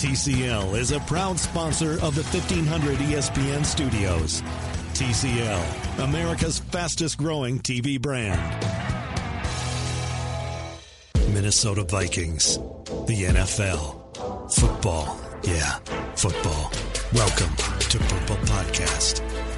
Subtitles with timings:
[0.00, 4.40] TCL is a proud sponsor of the 1500 ESPN studios.
[4.94, 8.40] TCL, America's fastest growing TV brand.
[11.34, 12.56] Minnesota Vikings,
[13.08, 15.20] the NFL, football.
[15.42, 15.76] Yeah,
[16.16, 16.72] football.
[17.12, 19.49] Welcome to Purple Podcast.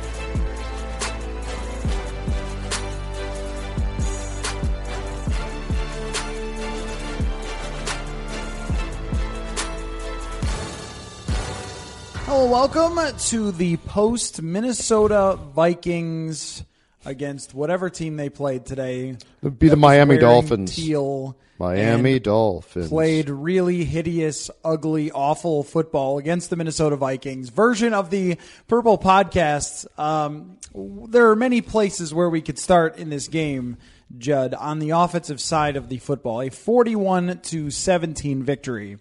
[12.43, 12.99] Welcome
[13.29, 16.65] to the post Minnesota Vikings
[17.05, 19.17] against whatever team they played today.
[19.43, 20.75] It'd be the Miami Dolphins.
[20.75, 21.37] Teal.
[21.59, 22.89] Miami Dolphins.
[22.89, 27.49] Played really hideous, ugly, awful football against the Minnesota Vikings.
[27.49, 29.87] Version of the Purple Podcast.
[29.97, 33.77] Um, there are many places where we could start in this game,
[34.19, 36.43] Judd, on the offensive side of the football.
[36.43, 38.99] A 41 to 17 victory.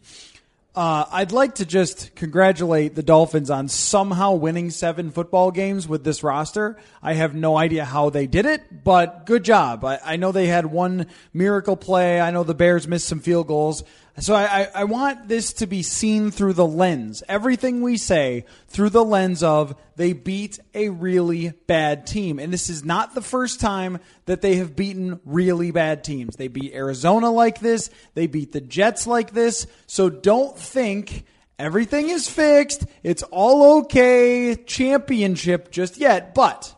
[0.73, 6.05] Uh, I'd like to just congratulate the Dolphins on somehow winning seven football games with
[6.05, 6.77] this roster.
[7.03, 9.83] I have no idea how they did it, but good job.
[9.83, 12.21] I, I know they had one miracle play.
[12.21, 13.83] I know the Bears missed some field goals.
[14.19, 17.23] So I, I, want this to be seen through the lens.
[17.29, 22.37] Everything we say through the lens of they beat a really bad team.
[22.37, 26.35] And this is not the first time that they have beaten really bad teams.
[26.35, 27.89] They beat Arizona like this.
[28.13, 29.65] They beat the Jets like this.
[29.87, 31.23] So don't think
[31.57, 32.85] everything is fixed.
[33.03, 34.55] It's all okay.
[34.55, 36.35] Championship just yet.
[36.35, 36.75] But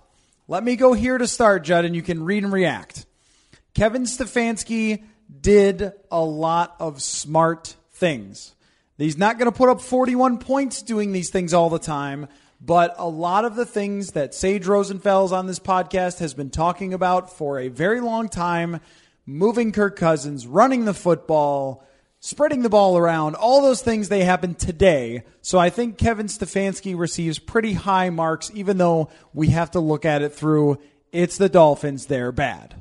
[0.47, 3.07] let me go here to start, Judd, and you can read and react.
[3.73, 5.03] Kevin Stefanski
[5.41, 8.55] did a lot of smart things.
[8.97, 12.27] He's not going to put up 41 points doing these things all the time,
[12.61, 16.93] but a lot of the things that Sage Rosenfels on this podcast has been talking
[16.93, 18.79] about for a very long time
[19.25, 21.83] moving Kirk Cousins, running the football,
[22.19, 25.23] spreading the ball around, all those things they happened today.
[25.41, 30.05] So I think Kevin Stefanski receives pretty high marks, even though we have to look
[30.05, 30.79] at it through
[31.11, 32.75] it's the Dolphins, they're bad.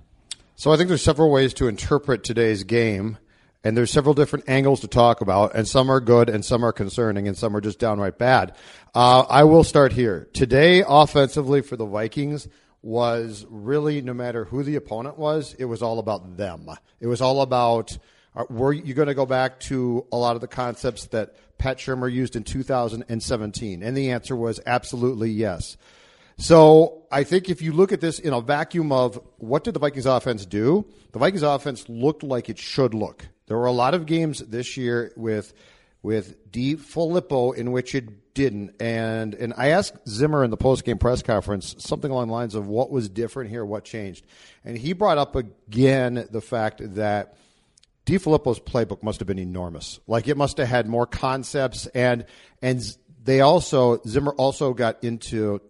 [0.55, 3.19] So I think there's several ways to interpret today's game,
[3.65, 6.73] and there's several different angles to talk about, and some are good, and some are
[6.73, 8.55] concerning, and some are just downright bad.
[8.95, 10.29] Uh, I will start here.
[10.33, 12.49] Today, offensively for the Vikings,
[12.83, 16.69] was really no matter who the opponent was, it was all about them.
[17.01, 17.97] It was all about
[18.35, 21.79] uh, were you going to go back to a lot of the concepts that Pat
[21.79, 23.83] Shurmur used in 2017?
[23.83, 25.77] And the answer was absolutely yes.
[26.37, 29.81] So I think if you look at this in a vacuum of what did the
[29.81, 33.27] Vikings offense do, the Vikings offense looked like it should look.
[33.47, 35.53] There were a lot of games this year with
[36.03, 38.75] with DeFilippo in which it didn't.
[38.81, 42.55] And and I asked Zimmer in the post game press conference something along the lines
[42.55, 44.25] of what was different here, what changed.
[44.65, 47.37] And he brought up again the fact that
[48.07, 50.01] DeFilippo's playbook must have been enormous.
[50.07, 52.27] Like it must have had more concepts and
[52.61, 52.83] and
[53.23, 55.61] they also Zimmer also got into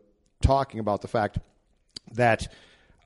[0.43, 1.39] talking about the fact
[2.13, 2.53] that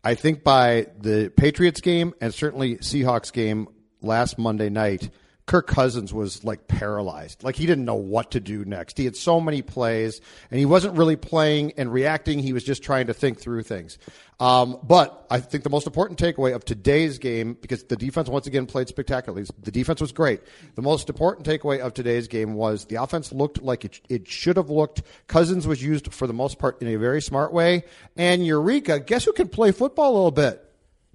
[0.03, 3.69] I think by the Patriots game and certainly Seahawks game
[4.01, 5.11] last Monday night,
[5.47, 7.45] Kirk Cousins was like paralyzed.
[7.45, 8.99] Like he didn't know what to do next.
[8.99, 10.21] He had so many plays
[10.51, 12.41] and he wasn't really playing and reacting.
[12.41, 13.97] He was just trying to think through things.
[14.41, 18.49] Um, but I think the most important takeaway of today's game, because the defense once
[18.49, 20.41] again played spectacularly, the defense was great.
[20.75, 24.57] The most important takeaway of today's game was the offense looked like it, it should
[24.57, 25.03] have looked.
[25.29, 27.85] Cousins was used for the most part in a very smart way.
[28.17, 30.63] And Eureka, guess who can play football a little bit?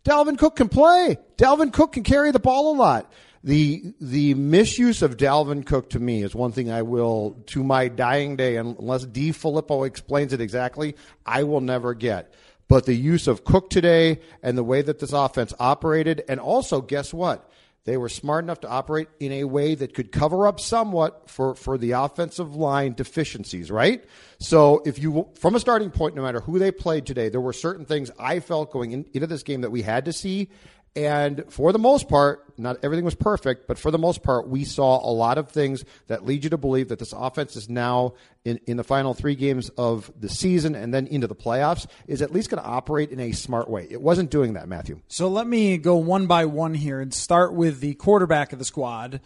[0.06, 1.18] Dalvin Cook can play.
[1.38, 3.12] Dalvin Cook can carry the ball a lot.
[3.44, 7.88] The the misuse of Dalvin Cook to me is one thing I will to my
[7.88, 10.96] dying day, unless DeFilippo explains it exactly,
[11.26, 12.34] I will never get.
[12.68, 16.82] But the use of Cook today and the way that this offense operated, and also
[16.82, 17.50] guess what?
[17.84, 21.56] They were smart enough to operate in a way that could cover up somewhat for,
[21.56, 24.06] for the offensive line deficiencies, right?
[24.40, 27.54] So if you, from a starting point, no matter who they played today, there were
[27.54, 30.50] certain things I felt going in, into this game that we had to see.
[30.96, 34.66] And for the most part, not everything was perfect, but for the most part, we
[34.66, 38.14] saw a lot of things that lead you to believe that this offense is now
[38.44, 42.22] in, in the final three games of the season and then into the playoffs is
[42.22, 43.88] at least going to operate in a smart way.
[43.90, 45.02] It wasn't doing that, Matthew.
[45.08, 48.66] So let me go one by one here and start with the quarterback of the
[48.66, 49.22] squad.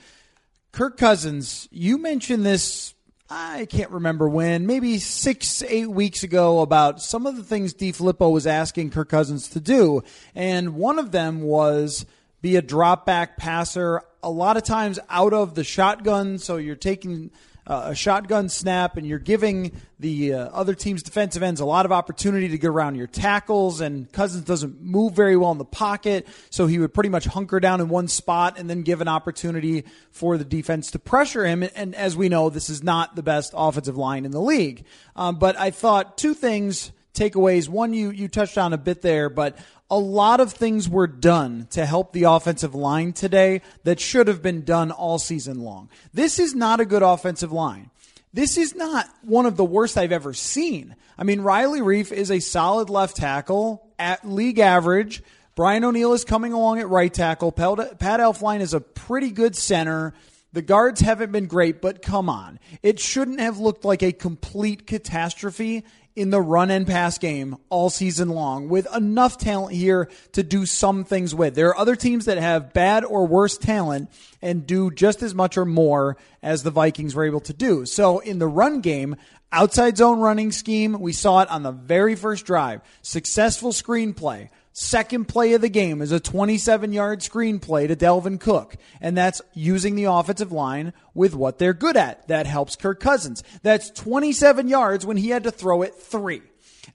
[0.71, 2.94] Kirk Cousins, you mentioned this
[3.29, 8.31] I can't remember when, maybe six, eight weeks ago, about some of the things DeFilippo
[8.31, 10.03] was asking Kirk Cousins to do.
[10.35, 12.05] And one of them was
[12.41, 16.37] be a drop back passer, a lot of times out of the shotgun.
[16.37, 17.31] So you're taking
[17.67, 21.85] uh, a shotgun snap and you're giving the uh, other team's defensive ends a lot
[21.85, 25.65] of opportunity to get around your tackles and Cousins doesn't move very well in the
[25.65, 29.07] pocket so he would pretty much hunker down in one spot and then give an
[29.07, 31.63] opportunity for the defense to pressure him.
[31.75, 34.85] And as we know this is not the best offensive line in the league.
[35.15, 37.67] Um, but I thought two things takeaways.
[37.67, 39.57] One you you touched on a bit there but
[39.89, 44.41] a lot of things were done to help the offensive line today that should have
[44.41, 45.89] been done all season long.
[46.13, 47.91] This is not a good offensive line.
[48.33, 50.95] This is not one of the worst I've ever seen.
[51.17, 55.23] I mean, Riley Reiff is a solid left tackle at league average.
[55.55, 57.53] Brian O'Neill is coming along at right tackle.
[57.53, 60.13] Pat Elflein is a pretty good center.
[60.51, 62.59] The guards haven't been great, but come on.
[62.83, 65.85] It shouldn't have looked like a complete catastrophe
[66.15, 70.65] in the run and pass game all season long with enough talent here to do
[70.65, 71.55] some things with.
[71.55, 74.09] There are other teams that have bad or worse talent
[74.41, 77.85] and do just as much or more as the Vikings were able to do.
[77.85, 79.17] So in the run game,
[79.51, 82.81] outside zone running scheme, we saw it on the very first drive.
[83.01, 88.75] Successful screenplay second play of the game is a 27 yard screenplay to Dalvin Cook.
[88.99, 92.27] And that's using the offensive line with what they're good at.
[92.27, 93.41] That helps Kirk Cousins.
[93.63, 96.41] That's 27 yards when he had to throw it three.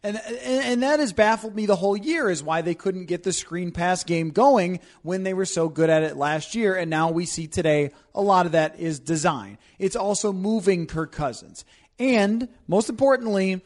[0.03, 3.33] And, and that has baffled me the whole year is why they couldn't get the
[3.33, 6.77] screen pass game going when they were so good at it last year.
[6.77, 9.59] And now we see today a lot of that is design.
[9.79, 11.65] It's also moving Kirk Cousins.
[11.99, 13.63] And most importantly,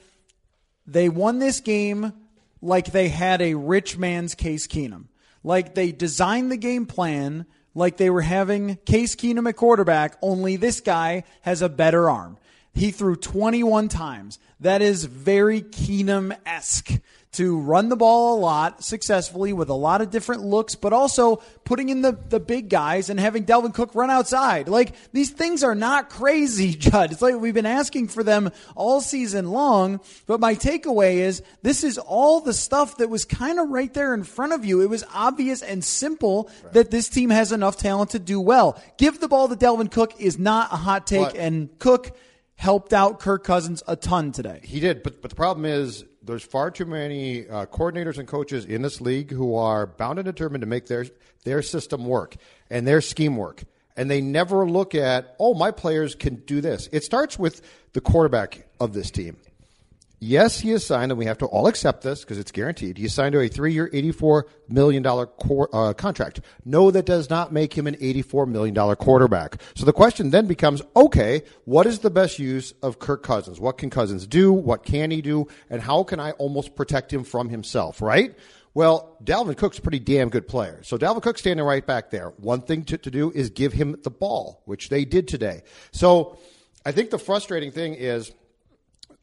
[0.87, 2.13] they won this game
[2.65, 5.05] like they had a rich man's Case Keenum.
[5.43, 10.57] Like they designed the game plan like they were having Case Keenum at quarterback, only
[10.57, 12.39] this guy has a better arm.
[12.73, 14.39] He threw 21 times.
[14.61, 16.93] That is very Keenum esque
[17.35, 21.37] to run the ball a lot successfully with a lot of different looks, but also
[21.65, 24.69] putting in the, the big guys and having Dalvin Cook run outside.
[24.69, 27.13] Like these things are not crazy, Judd.
[27.13, 30.01] It's like we've been asking for them all season long.
[30.27, 34.15] But my takeaway is this is all the stuff that was kind of right there
[34.15, 34.81] in front of you.
[34.81, 36.73] It was obvious and simple right.
[36.75, 38.81] that this team has enough talent to do well.
[38.97, 42.17] Give the ball to Dalvin Cook is not a hot take, and Cook
[42.57, 44.61] helped out Kirk Cousins a ton today.
[44.63, 48.65] He did, but but the problem is there's far too many uh, coordinators and coaches
[48.65, 51.07] in this league who are bound and determined to make their
[51.45, 52.37] their system work
[52.71, 53.65] and their scheme work,
[53.97, 56.89] and they never look at oh my players can do this.
[56.93, 57.63] It starts with
[57.93, 59.37] the quarterback of this team.
[60.27, 62.97] Yes, he is signed, and we have to all accept this because it's guaranteed.
[62.97, 66.41] He signed to a three-year, $84 million uh, contract.
[66.65, 69.61] No, that does not make him an $84 million quarterback.
[69.75, 73.61] So the question then becomes, okay, what is the best use of Kirk Cousins?
[73.61, 74.51] What can Cousins do?
[74.51, 75.47] What can he do?
[75.69, 78.35] And how can I almost protect him from himself, right?
[78.73, 80.81] Well, Dalvin Cook's a pretty damn good player.
[80.85, 82.31] So Dalvin Cook standing right back there.
[82.39, 85.65] One thing to, to do is give him the ball, which they did today.
[85.93, 86.39] So
[86.87, 88.33] I think the frustrating thing is–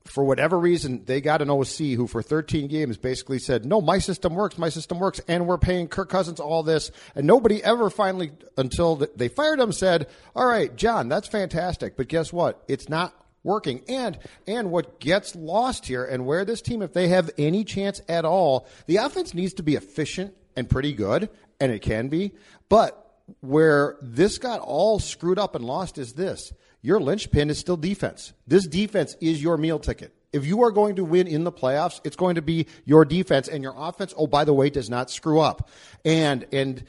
[0.05, 3.99] for whatever reason, they got an OC who, for 13 games, basically said, "No, my
[3.99, 4.57] system works.
[4.57, 8.95] My system works," and we're paying Kirk Cousins all this, and nobody ever finally, until
[9.15, 12.63] they fired him, said, "All right, John, that's fantastic, but guess what?
[12.67, 14.17] It's not working." And
[14.47, 18.25] and what gets lost here, and where this team, if they have any chance at
[18.25, 21.29] all, the offense needs to be efficient and pretty good,
[21.59, 22.33] and it can be,
[22.69, 22.97] but
[23.39, 26.51] where this got all screwed up and lost is this
[26.81, 28.33] your linchpin is still defense.
[28.47, 30.13] This defense is your meal ticket.
[30.33, 33.47] If you are going to win in the playoffs, it's going to be your defense
[33.47, 34.13] and your offense.
[34.17, 35.69] Oh, by the way, does not screw up.
[36.05, 36.83] And and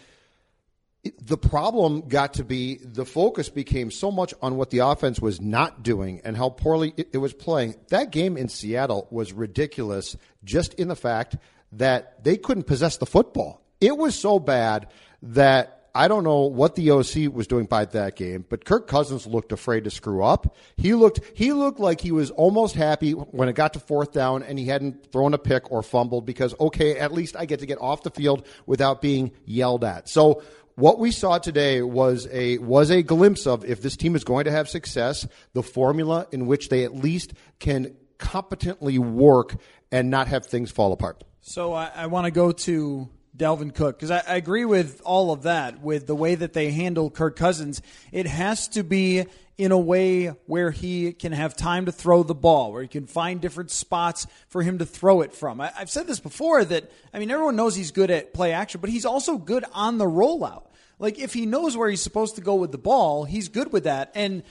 [1.21, 5.41] the problem got to be the focus became so much on what the offense was
[5.41, 7.75] not doing and how poorly it, it was playing.
[7.89, 11.37] That game in Seattle was ridiculous, just in the fact
[11.73, 13.61] that they couldn't possess the football.
[13.81, 14.87] It was so bad
[15.23, 19.27] that I don't know what the OC was doing by that game, but Kirk Cousins
[19.27, 20.57] looked afraid to screw up.
[20.77, 24.43] He looked he looked like he was almost happy when it got to fourth down
[24.43, 27.67] and he hadn't thrown a pick or fumbled because okay, at least I get to
[27.67, 30.09] get off the field without being yelled at.
[30.09, 30.43] So
[30.77, 34.45] what we saw today was a was a glimpse of if this team is going
[34.45, 39.57] to have success, the formula in which they at least can competently work
[39.91, 41.23] and not have things fall apart.
[41.43, 45.33] So I, I want to go to Dalvin Cook because I, I, agree with all
[45.33, 47.81] of that with the way that they handle Kirk Cousins.
[48.11, 49.25] It has to be
[49.57, 53.07] in a way where he can have time to throw the ball, where he can
[53.07, 55.61] find different spots for him to throw it from.
[55.61, 58.81] I, I've said this before that I mean everyone knows he's good at play action,
[58.81, 60.67] but he's also good on the rollout.
[60.99, 63.85] Like if he knows where he's supposed to go with the ball, he's good with
[63.85, 64.13] that.
[64.15, 64.43] And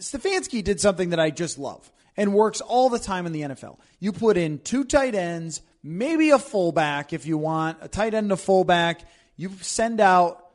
[0.00, 3.78] Stefanski did something that I just love and works all the time in the NFL.
[4.00, 8.32] You put in two tight ends, maybe a fullback if you want, a tight end
[8.32, 9.02] a fullback.
[9.36, 10.46] You send out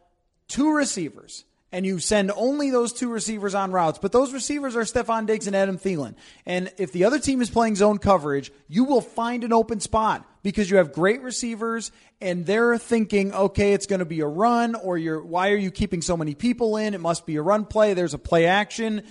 [0.48, 4.00] two receivers and you send only those two receivers on routes.
[4.02, 6.16] But those receivers are Stefon Diggs and Adam Thielen.
[6.46, 10.26] And if the other team is playing zone coverage, you will find an open spot
[10.44, 11.92] because you have great receivers
[12.22, 15.72] and they're thinking, okay, it's going to be a run or you're, why are you
[15.72, 16.94] keeping so many people in?
[16.94, 17.94] It must be a run play.
[17.94, 19.04] There's a play action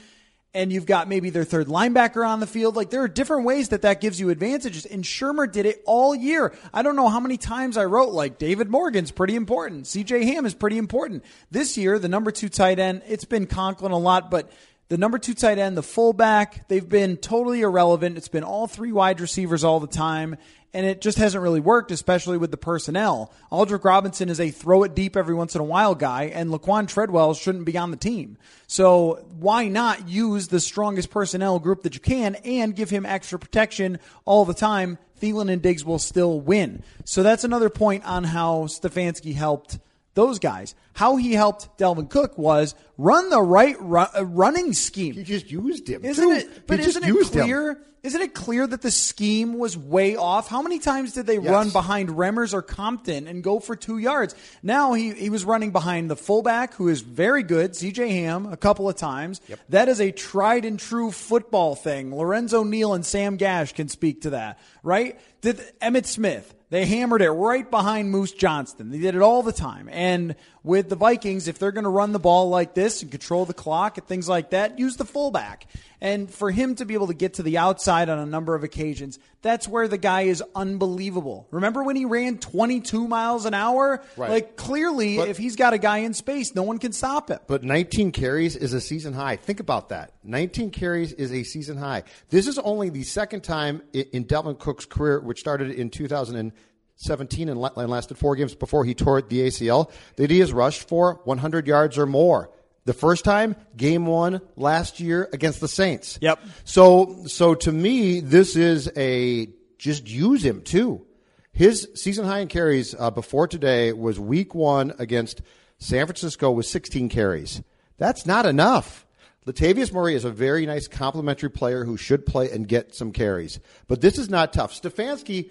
[0.56, 2.76] and you've got maybe their third linebacker on the field.
[2.76, 4.86] Like there are different ways that that gives you advantages.
[4.86, 6.54] And Shurmur did it all year.
[6.72, 9.84] I don't know how many times I wrote like David Morgan's pretty important.
[9.84, 11.24] CJ Ham is pretty important.
[11.50, 14.50] This year, the number two tight end, it's been Conklin a lot, but
[14.88, 18.16] the number two tight end, the fullback, they've been totally irrelevant.
[18.16, 20.36] It's been all three wide receivers all the time
[20.76, 23.32] and it just hasn't really worked, especially with the personnel.
[23.50, 26.86] Aldrick Robinson is a throw it deep every once in a while guy, and Laquan
[26.86, 28.36] Treadwell shouldn't be on the team.
[28.66, 33.38] So why not use the strongest personnel group that you can and give him extra
[33.38, 34.98] protection all the time?
[35.18, 36.82] Thielen and Diggs will still win.
[37.06, 39.78] So that's another point on how Stefanski helped
[40.16, 40.74] those guys.
[40.94, 45.14] How he helped Dalvin Cook was run the right ru- uh, running scheme.
[45.14, 46.32] He just used him, isn't too.
[46.34, 46.66] it?
[46.66, 47.42] But isn't it used him.
[47.44, 47.78] clear?
[48.02, 50.46] Isn't it clear that the scheme was way off?
[50.48, 51.48] How many times did they Yes.
[51.50, 54.32] run behind Remmers or Compton and go for two yards?
[54.62, 58.56] Now he, he was running behind the fullback, who is very good, CJ Ham, a
[58.56, 59.40] couple of times.
[59.48, 59.58] Yep.
[59.70, 62.14] That is a tried and true football thing.
[62.14, 65.18] Lorenzo Neal and Sam Gash can speak to that, right?
[65.40, 66.54] Did Emmitt Smith?
[66.68, 68.90] They hammered it right behind Moose Johnston.
[68.90, 69.88] They did it all the time.
[69.90, 70.34] And
[70.66, 73.54] with the Vikings, if they're going to run the ball like this and control the
[73.54, 75.68] clock and things like that, use the fullback.
[76.00, 78.64] And for him to be able to get to the outside on a number of
[78.64, 81.46] occasions, that's where the guy is unbelievable.
[81.52, 84.02] Remember when he ran 22 miles an hour?
[84.16, 84.30] Right.
[84.30, 87.38] Like, clearly, but, if he's got a guy in space, no one can stop him.
[87.46, 89.36] But 19 carries is a season high.
[89.36, 90.14] Think about that.
[90.24, 92.02] 19 carries is a season high.
[92.28, 96.52] This is only the second time in Dalvin Cook's career, which started in 2000.
[96.96, 101.20] 17 and lasted four games before he tore the ACL, that he has rushed for
[101.24, 102.50] 100 yards or more.
[102.86, 106.18] The first time, game one last year against the Saints.
[106.22, 106.38] Yep.
[106.64, 111.04] So, so to me, this is a just use him too.
[111.52, 115.42] His season high in carries uh, before today was week one against
[115.78, 117.62] San Francisco with 16 carries.
[117.98, 119.06] That's not enough.
[119.46, 123.58] Latavius Murray is a very nice complementary player who should play and get some carries.
[123.86, 124.80] But this is not tough.
[124.80, 125.50] Stefanski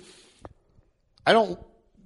[1.26, 1.60] I don't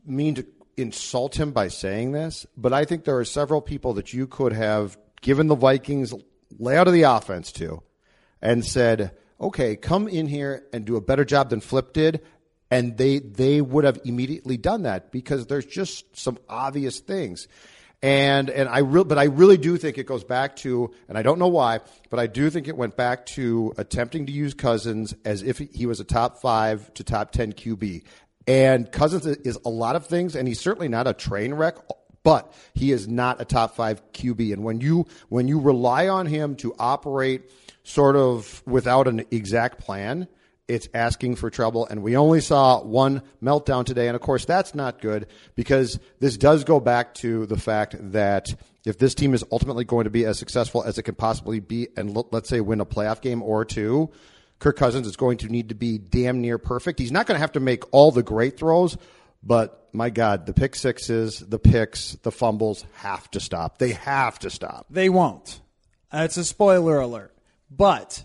[0.05, 0.45] mean to
[0.77, 4.53] insult him by saying this, but I think there are several people that you could
[4.53, 6.13] have given the Vikings
[6.57, 7.83] layout of the offense to
[8.41, 12.21] and said, okay, come in here and do a better job than Flip did.
[12.71, 17.47] And they, they would have immediately done that because there's just some obvious things.
[18.01, 21.21] And, and I real, but I really do think it goes back to, and I
[21.21, 25.13] don't know why, but I do think it went back to attempting to use Cousins
[25.25, 28.03] as if he was a top five to top 10 QB.
[28.47, 31.75] And Cousins is a lot of things, and he's certainly not a train wreck,
[32.23, 34.53] but he is not a top five QB.
[34.53, 37.49] And when you when you rely on him to operate
[37.83, 40.27] sort of without an exact plan,
[40.67, 41.87] it's asking for trouble.
[41.87, 46.37] And we only saw one meltdown today, and of course that's not good because this
[46.37, 48.47] does go back to the fact that
[48.85, 51.87] if this team is ultimately going to be as successful as it can possibly be,
[51.97, 54.09] and let's say win a playoff game or two.
[54.59, 56.99] Kirk Cousins is going to need to be damn near perfect.
[56.99, 58.97] He's not going to have to make all the great throws,
[59.41, 63.77] but my God, the pick sixes, the picks, the fumbles have to stop.
[63.77, 64.85] They have to stop.
[64.89, 65.61] They won't.
[66.11, 67.33] That's a spoiler alert.
[67.71, 68.23] But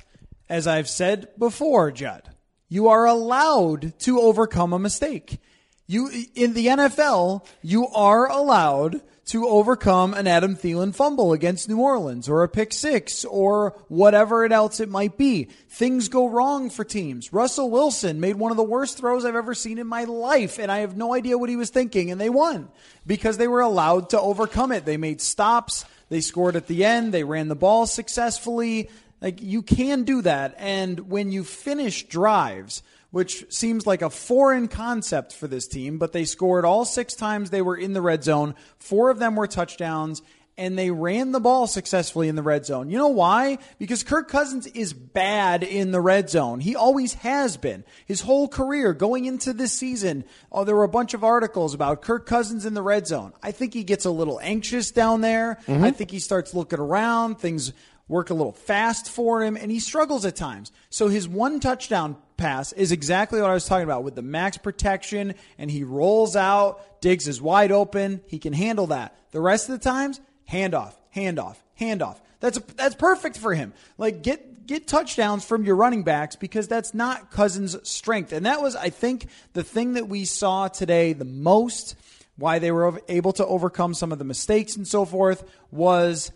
[0.49, 2.31] as I've said before, Judd,
[2.69, 5.39] you are allowed to overcome a mistake.
[5.87, 11.81] You in the NFL, you are allowed to overcome an Adam Thielen fumble against New
[11.81, 15.45] Orleans or a pick six or whatever else it might be.
[15.69, 17.33] Things go wrong for teams.
[17.33, 20.71] Russell Wilson made one of the worst throws I've ever seen in my life, and
[20.71, 22.69] I have no idea what he was thinking, and they won
[23.07, 24.85] because they were allowed to overcome it.
[24.85, 25.87] They made stops.
[26.11, 27.15] They scored at the end.
[27.15, 28.91] They ran the ball successfully.
[29.23, 30.55] Like you can do that.
[30.59, 32.83] And when you finish drives
[33.15, 37.49] which seems like a foreign concept for this team, but they scored all six times
[37.49, 38.57] they were in the red zone.
[38.77, 40.21] Four of them were touchdowns,
[40.59, 42.91] and they ran the ball successfully in the red zone.
[42.91, 43.59] You know why?
[43.79, 46.59] Because Kirk Cousins is bad in the red zone.
[46.59, 47.85] He always has been.
[48.05, 52.03] His whole career going into this season, oh, there were a bunch of articles about
[52.03, 53.33] Kirk Cousins in the red zone.
[53.45, 55.61] I think he gets a little anxious down there.
[55.69, 55.85] Mm-hmm.
[55.85, 57.39] I think he starts looking around.
[57.39, 57.73] Things
[58.09, 60.73] work a little fast for him, and he struggles at times.
[60.91, 64.57] So his one touchdown pass is exactly what I was talking about with the max
[64.57, 67.01] protection, and he rolls out.
[67.01, 68.21] Diggs is wide open.
[68.27, 69.17] He can handle that.
[69.31, 70.21] The rest of the times,
[70.51, 72.19] handoff, handoff, handoff.
[72.41, 73.73] That's that's perfect for him.
[73.97, 78.33] Like get get touchdowns from your running backs because that's not Cousins' strength.
[78.33, 81.97] And that was, I think, the thing that we saw today the most.
[82.37, 86.33] Why they were able to overcome some of the mistakes and so forth was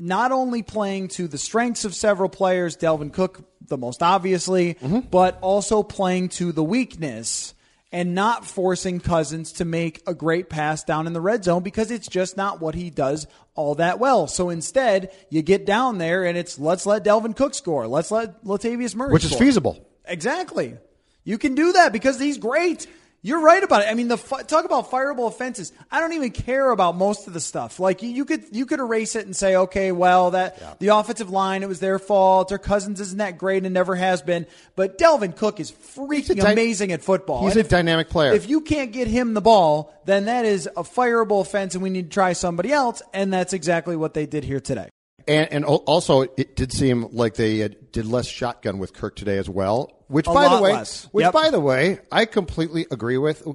[0.00, 5.00] not only playing to the strengths of several players, Dalvin Cook, the most obviously, mm-hmm.
[5.00, 7.54] but also playing to the weakness
[7.92, 11.90] and not forcing Cousins to make a great pass down in the red zone because
[11.90, 14.26] it's just not what he does all that well.
[14.26, 17.86] So instead, you get down there and it's let's let Dalvin Cook score.
[17.86, 19.86] Let's let Latavius Murray Which is feasible.
[20.04, 20.76] Exactly.
[21.24, 22.86] You can do that because he's great.
[23.22, 23.88] You're right about it.
[23.88, 25.72] I mean, the talk about fireable offenses.
[25.90, 27.78] I don't even care about most of the stuff.
[27.78, 31.28] Like you, you could you could erase it and say, okay, well, that the offensive
[31.28, 32.50] line, it was their fault.
[32.50, 34.46] Or Cousins isn't that great and never has been.
[34.74, 37.44] But Dalvin Cook is freaking amazing at football.
[37.44, 38.32] He's And a dynamic player.
[38.32, 41.90] If you can't get him the ball, then that is a fireable offense, and we
[41.90, 43.02] need to try somebody else.
[43.12, 44.88] And that's exactly what they did here today.
[45.26, 49.48] And, and also, it did seem like they did less shotgun with Kirk today as
[49.48, 49.92] well.
[50.08, 51.04] Which, A by the way, less.
[51.12, 51.32] which Yep.
[51.32, 53.46] by the way, I completely agree with.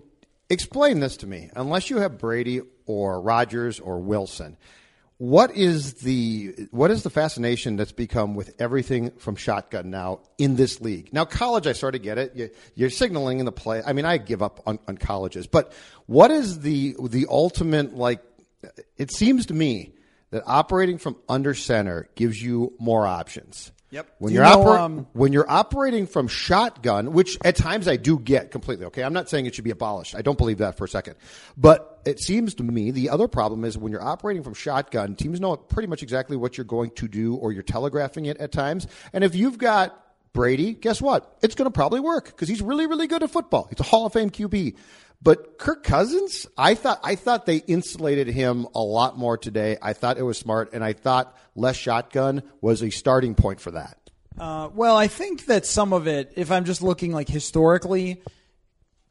[0.50, 1.50] Explain this to me.
[1.56, 4.58] Unless you have Brady or Rodgers or Wilson,
[5.18, 10.56] what is the what is the fascination that's become with everything from shotgun now in
[10.56, 11.10] this league?
[11.12, 12.36] Now, college, I sort of get it.
[12.36, 13.82] You, you're signaling in the play.
[13.86, 15.74] I mean, I give up on, on colleges, but
[16.06, 18.22] what is the the ultimate like?
[18.98, 19.95] It seems to me
[20.36, 23.72] that operating from under center gives you more options.
[23.92, 24.15] Yep.
[24.20, 27.96] When you're you know, opera- um, when you're operating from shotgun, which at times I
[27.96, 28.88] do get completely.
[28.88, 30.14] Okay, I'm not saying it should be abolished.
[30.14, 31.16] I don't believe that for a second.
[31.55, 35.40] But it seems to me the other problem is when you're operating from shotgun, teams
[35.40, 38.88] know pretty much exactly what you're going to do, or you're telegraphing it at times.
[39.14, 39.98] And if you've got
[40.36, 41.38] Brady, guess what?
[41.42, 43.68] It's going to probably work because he's really, really good at football.
[43.70, 44.76] He's a Hall of Fame QB.
[45.24, 49.78] But Kirk Cousins, I thought I thought they insulated him a lot more today.
[49.82, 53.72] I thought it was smart, and I thought less shotgun was a starting point for
[53.72, 53.98] that.
[54.38, 58.22] Uh, well, I think that some of it, if I'm just looking like historically,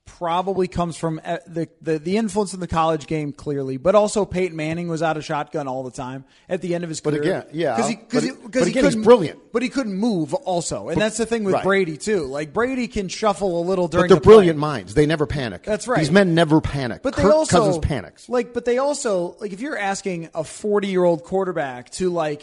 [0.07, 4.25] probably comes from uh, the, the the influence in the college game clearly, but also
[4.25, 7.19] Peyton Manning was out of shotgun all the time at the end of his career.
[7.19, 9.40] But again, yeah, because he, but cause he, 'cause but he again, he's brilliant.
[9.53, 11.64] but he couldn't move also, and that's the thing with right.
[11.64, 12.25] Brady too.
[12.25, 14.05] Like Brady can shuffle a little during.
[14.05, 14.35] But they're the play.
[14.35, 14.95] brilliant minds.
[14.95, 15.62] They never panic.
[15.64, 15.99] That's right.
[15.99, 17.03] These men never panic.
[17.03, 18.29] But they also Cousins panics.
[18.29, 22.43] Like, but they also like if you're asking a 40 year old quarterback to like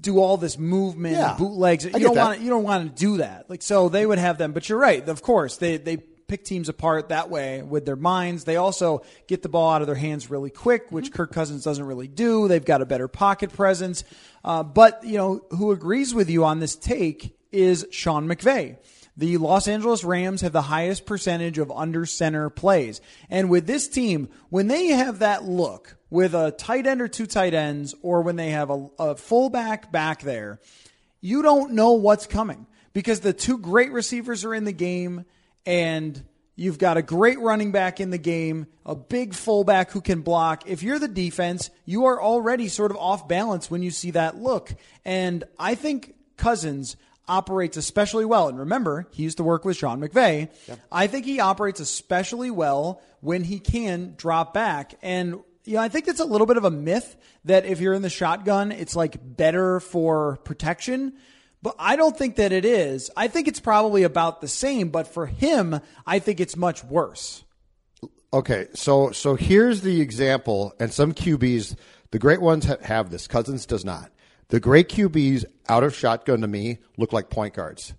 [0.00, 1.36] do all this movement, Yeah.
[1.38, 3.48] bootlegs, you don't want to, you don't want to do that.
[3.48, 4.50] Like, so they would have them.
[4.52, 5.08] But you're right.
[5.08, 8.44] Of course, they they pick teams apart that way with their minds.
[8.44, 11.16] They also get the ball out of their hands really quick, which Mm-hmm.
[11.16, 12.48] Kirk Cousins doesn't really do.
[12.48, 14.04] They've got a better pocket presence.
[14.44, 18.76] Uh, but you know who agrees with you on this take is Sean McVay.
[19.16, 23.00] The Los Angeles Rams have the highest percentage of under center plays.
[23.28, 27.26] And with this team, when they have that look with a tight end or two
[27.26, 30.60] tight ends, or when they have a, a fullback back there,
[31.20, 35.24] you don't know what's coming because the two great receivers are in the game
[35.68, 36.24] and
[36.56, 40.66] you've got a great running back in the game, a big fullback who can block.
[40.66, 44.36] If you're the defense, you are already sort of off balance when you see that
[44.36, 44.74] look.
[45.04, 46.96] And I think Cousins
[47.28, 48.48] operates especially well.
[48.48, 50.48] And remember, he used to work with Sean McVay.
[50.90, 54.94] I think he operates especially well when he can drop back.
[55.02, 57.92] And you know, I think it's a little bit of a myth that if you're
[57.92, 61.12] in the shotgun, it's like better for protection.
[61.62, 63.10] But I don't think that it is.
[63.16, 67.44] I think it's probably about the same, but for him, I think it's much worse.
[68.32, 71.74] Okay, so so here's the example, and some QBs,
[72.10, 73.26] the great ones ha- have this.
[73.26, 74.12] Cousins does not.
[74.48, 77.94] The great QBs out of shotgun to me look like point guards.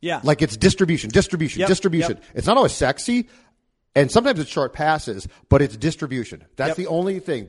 [0.00, 0.20] Yeah.
[0.22, 2.12] Like it's distribution, distribution, Yep, distribution.
[2.14, 2.24] yep.
[2.34, 3.28] It's not always sexy,
[3.94, 6.44] and sometimes it's short passes, but it's distribution.
[6.56, 6.76] That's Yep.
[6.76, 7.48] the only thing.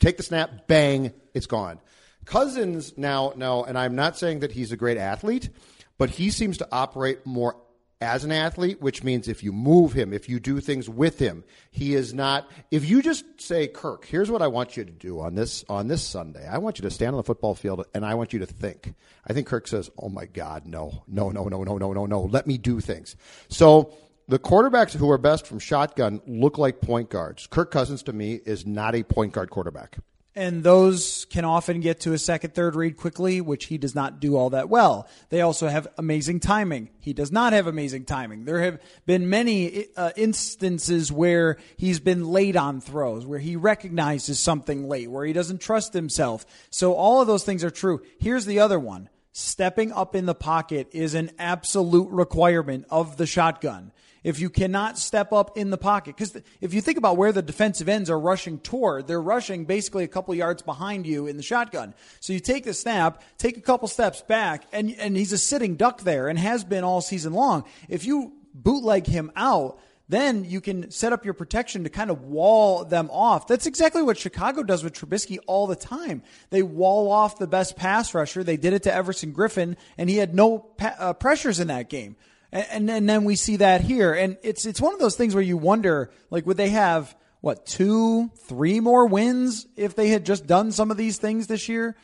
[0.00, 1.78] Take the snap, bang, it's gone.
[2.24, 5.50] Cousins now, now, and I'm not saying that he's a great athlete,
[5.98, 7.56] but he seems to operate more
[8.00, 11.42] as an athlete, which means if you move him, if you do things with him,
[11.70, 12.50] he is not.
[12.70, 15.88] If you just say, Kirk, here's what I want you to do on this on
[15.88, 16.46] this Sunday.
[16.46, 18.94] I want you to stand on the football field and I want you to think.
[19.26, 22.22] I think Kirk says, "Oh my God, no, no, no, no, no, no, no, no.
[22.22, 23.16] Let me do things."
[23.48, 23.94] So
[24.28, 27.46] the quarterbacks who are best from shotgun look like point guards.
[27.46, 29.98] Kirk Cousins to me is not a point guard quarterback
[30.36, 34.18] and those can often get to a second, third read quickly, which he does not
[34.18, 35.08] do all that well.
[35.28, 36.90] They also have amazing timing.
[36.98, 38.44] He does not have amazing timing.
[38.44, 44.40] There have been many uh, instances where he's been late on throws, where he recognizes
[44.40, 46.44] something late, where he doesn't trust himself.
[46.70, 48.02] So all of those things are true.
[48.18, 49.08] Here's the other one.
[49.36, 53.92] Stepping up in the pocket is an absolute requirement of the shotgun
[54.24, 56.16] if you cannot step up in the pocket.
[56.16, 60.02] Because if you think about where the defensive ends are rushing toward, they're rushing basically
[60.02, 61.94] a couple yards behind you in the shotgun.
[62.20, 65.76] So you take the snap, take a couple steps back, and, and he's a sitting
[65.76, 67.64] duck there and has been all season long.
[67.88, 72.22] If you bootleg him out, then you can set up your protection to kind of
[72.22, 73.46] wall them off.
[73.46, 76.22] That's exactly what Chicago does with Trubisky all the time.
[76.50, 78.44] They wall off the best pass rusher.
[78.44, 81.88] They did it to Everson Griffen, and he had no pa- uh, pressures in that
[81.88, 82.16] game
[82.54, 85.42] and, and then we see that here, and it's it's one of those things where
[85.42, 90.46] you wonder, like, would they have what two, three more wins if they had just
[90.46, 91.96] done some of these things this year?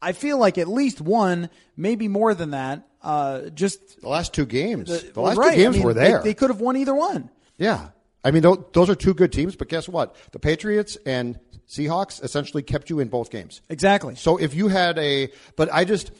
[0.00, 2.86] I feel like at least one, maybe more than that.
[3.02, 4.88] Uh, just the last two games.
[4.88, 5.50] The, the last right.
[5.50, 6.18] two games I mean, were there.
[6.18, 7.28] They, they, could have won either one.
[7.58, 7.88] Yeah,
[8.22, 9.56] I mean those are two good teams.
[9.56, 10.14] But guess what?
[10.30, 11.38] The Patriots and
[11.68, 13.60] Seahawks essentially kept you in both games.
[13.68, 14.14] Exactly.
[14.14, 16.12] So if you had a, but I just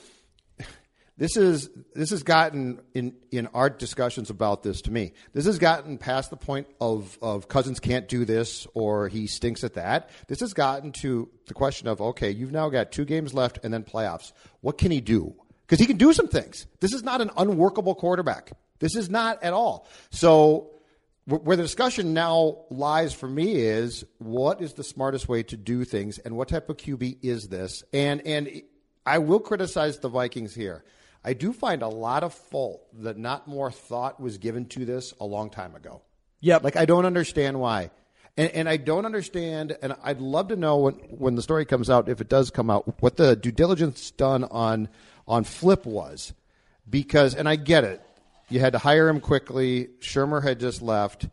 [1.18, 5.14] this is this has gotten in in our discussions about this to me.
[5.32, 9.64] This has gotten past the point of of Cousins can't do this or he stinks
[9.64, 10.10] at that.
[10.28, 13.72] This has gotten to the question of okay, you've now got two games left and
[13.72, 14.32] then playoffs.
[14.60, 15.34] What can he do?
[15.66, 16.66] Because he can do some things.
[16.80, 18.52] This is not an unworkable quarterback.
[18.78, 19.88] This is not at all.
[20.10, 20.70] So
[21.24, 25.84] where the discussion now lies for me is what is the smartest way to do
[25.84, 27.82] things and what type of QB is this?
[27.94, 28.62] And and
[29.06, 30.84] I will criticize the Vikings here.
[31.26, 35.12] I do find a lot of fault that not more thought was given to this
[35.20, 36.00] a long time ago.
[36.40, 36.62] Yep.
[36.62, 37.90] Like I don't understand why.
[38.36, 41.90] And, and I don't understand, and I'd love to know when, when the story comes
[41.90, 44.88] out, if it does come out, what the due diligence done on
[45.26, 46.32] on Flip was,
[46.88, 48.00] because, and I get it,
[48.48, 49.88] you had to hire him quickly.
[49.98, 51.26] Shurmur had just left.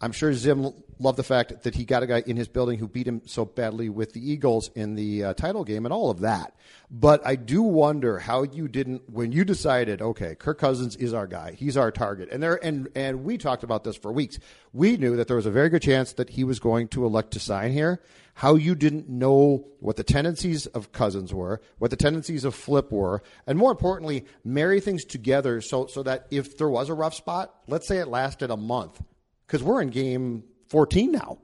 [0.00, 2.88] I'm sure Zim loved the fact that he got a guy in his building who
[2.88, 6.20] beat him so badly with the Eagles in the uh, title game and all of
[6.20, 6.54] that.
[6.90, 11.26] But I do wonder how you didn't when you decided, okay, Kirk Cousins is our
[11.26, 11.52] guy.
[11.52, 12.28] He's our target.
[12.30, 14.38] And there and and we talked about this for weeks.
[14.72, 17.32] We knew that there was a very good chance that he was going to elect
[17.32, 18.00] to sign here.
[18.34, 22.90] How you didn't know what the tendencies of Cousins were, what the tendencies of Flip
[22.90, 27.14] were, and more importantly, marry things together so so that if there was a rough
[27.14, 29.02] spot, let's say it lasted a month,
[29.50, 31.38] because we're in game 14 now.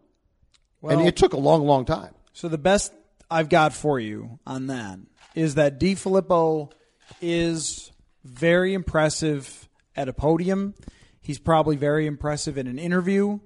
[0.81, 2.15] Well, and it took a long, long time.
[2.33, 2.93] So the best
[3.29, 5.01] I've got for you on that
[5.35, 6.71] is that DeFilippo
[7.21, 7.91] is
[8.23, 10.75] very impressive at a podium.
[11.21, 13.41] He's probably very impressive in an interview.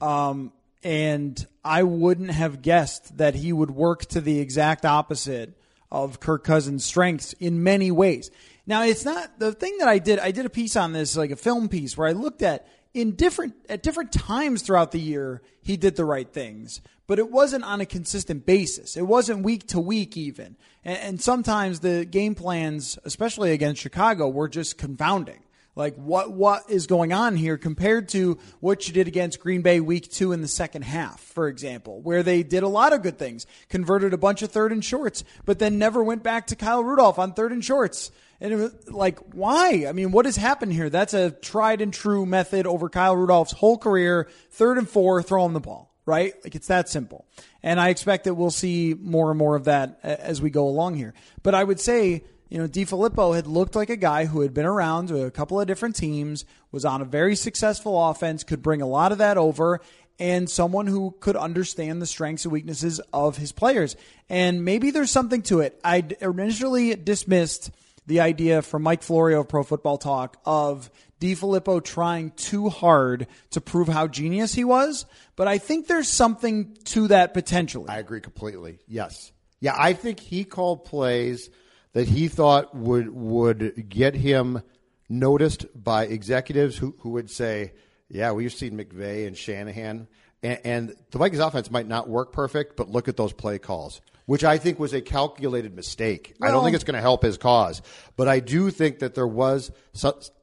[0.00, 0.52] Um,
[0.82, 5.58] and I wouldn't have guessed that he would work to the exact opposite
[5.90, 8.30] of Kirk Cousins' strengths in many ways.
[8.66, 10.18] Now, it's not the thing that I did.
[10.18, 13.12] I did a piece on this, like a film piece, where I looked at in
[13.12, 17.62] different at different times throughout the year he did the right things but it wasn't
[17.64, 18.96] on a consistent basis.
[18.96, 20.56] It wasn't week to week even.
[20.82, 25.40] And, and, sometimes the game plans especially against chicago were just confounding
[25.74, 29.80] like what what is going on here compared to what you did against green bay
[29.80, 33.18] week two in the second half for example where they did a lot of good
[33.18, 36.84] things converted a bunch of third and shorts but then never went back to kyle
[36.84, 38.10] rudolph on third and shorts
[38.42, 39.86] and it was like, why?
[39.88, 40.90] I mean, what has happened here?
[40.90, 44.28] That's a tried and true method over Kyle Rudolph's whole career.
[44.50, 46.34] Third and four, throw him the ball, right?
[46.42, 47.24] Like it's that simple.
[47.62, 50.96] And I expect that we'll see more and more of that as we go along
[50.96, 51.14] here.
[51.44, 54.66] But I would say, you know, DeFilippo had looked like a guy who had been
[54.66, 58.86] around a couple of different teams, was on a very successful offense, could bring a
[58.86, 59.80] lot of that over,
[60.18, 63.96] and someone who could understand the strengths and weaknesses of his players.
[64.28, 65.80] And maybe there's something to it.
[65.82, 67.70] I initially dismissed
[68.06, 73.62] the idea from Mike Florio of Pro Football Talk of DeFilippo trying too hard to
[73.62, 77.88] prove how genius he was, but I think there's something to that potentially.
[77.88, 78.80] I agree completely.
[78.86, 79.32] Yes.
[79.60, 81.48] Yeah, I think he called plays
[81.92, 84.62] that he thought would would get him
[85.08, 87.72] noticed by executives who, who would say,
[88.08, 90.08] Yeah, we've seen McVay and Shanahan
[90.42, 94.00] and, and the Vikings offense might not work perfect, but look at those play calls
[94.26, 96.34] which I think was a calculated mistake.
[96.38, 97.82] Well, I don't think it's going to help his cause,
[98.16, 99.70] but I do think that there was.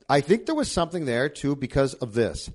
[0.10, 2.50] I think there was something there too because of this.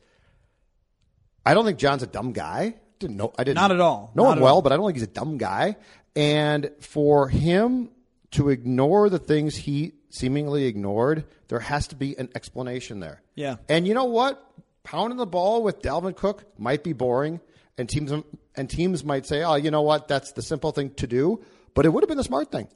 [1.47, 2.75] I don't think John's a dumb guy.
[2.99, 3.33] Didn't know.
[3.39, 3.57] I didn't.
[3.57, 4.13] Not at all.
[4.15, 4.63] Know Not him well, all.
[4.63, 5.77] but I don't think he's a dumb guy.
[6.17, 7.91] And for him
[8.35, 13.23] to ignore the things he seemingly ignored, there has to be an explanation there.
[13.35, 13.57] Yeah.
[13.69, 14.45] And you know what?
[14.83, 17.41] Pounding the ball with Dalvin Cook might be boring,
[17.79, 18.13] and teams
[18.55, 20.09] and teams might say, "Oh, you know what?
[20.09, 21.43] That's the simple thing to do."
[21.73, 22.69] But it would have been the smart thing.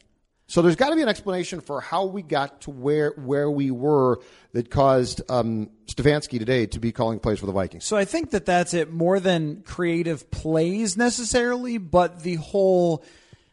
[0.47, 3.71] So there's got to be an explanation for how we got to where where we
[3.71, 4.21] were
[4.53, 7.85] that caused um, Stefanski today to be calling plays for the Vikings.
[7.85, 13.05] So I think that that's it more than creative plays necessarily, but the whole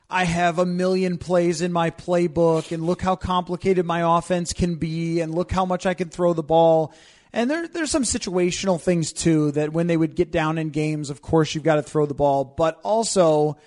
[0.09, 4.75] I have a million plays in my playbook and look how complicated my offense can
[4.75, 6.93] be and look how much I can throw the ball.
[7.33, 11.09] And there, there's some situational things too that when they would get down in games,
[11.09, 13.57] of course you've got to throw the ball, but also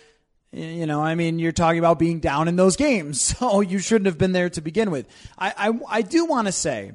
[0.51, 4.07] you know, I mean, you're talking about being down in those games, so you shouldn't
[4.07, 5.07] have been there to begin with.
[5.39, 6.93] I, I, I do want to say